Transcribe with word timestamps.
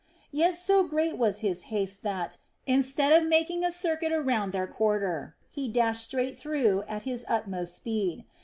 Yet 0.31 0.57
so 0.57 0.83
great 0.83 1.15
was 1.19 1.41
his 1.45 1.65
haste 1.69 2.01
that, 2.01 2.39
instead 2.65 3.13
of 3.13 3.29
making 3.29 3.63
a 3.63 3.71
circuit 3.71 4.11
around 4.11 4.49
their 4.51 4.65
quarter, 4.65 5.35
he 5.51 5.67
dashed 5.67 6.05
straight 6.05 6.35
through 6.35 6.79
it 6.79 6.87
at 6.89 7.03
his 7.03 7.23
utmost 7.29 7.75
speed. 7.75 8.25